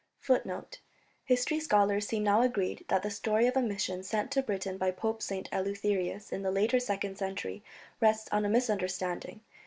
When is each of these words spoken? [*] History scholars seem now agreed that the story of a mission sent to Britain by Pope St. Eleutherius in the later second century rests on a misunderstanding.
[*] 0.69 1.25
History 1.25 1.59
scholars 1.59 2.07
seem 2.07 2.23
now 2.23 2.41
agreed 2.41 2.85
that 2.87 3.03
the 3.03 3.11
story 3.11 3.45
of 3.45 3.55
a 3.55 3.61
mission 3.61 4.01
sent 4.01 4.31
to 4.31 4.41
Britain 4.41 4.79
by 4.79 4.89
Pope 4.89 5.21
St. 5.21 5.47
Eleutherius 5.51 6.31
in 6.33 6.41
the 6.41 6.49
later 6.49 6.79
second 6.79 7.19
century 7.19 7.61
rests 7.99 8.27
on 8.31 8.43
a 8.43 8.49
misunderstanding. 8.49 9.41